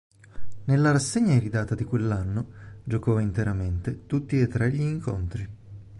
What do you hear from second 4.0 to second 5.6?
tutti e tre gli incontri.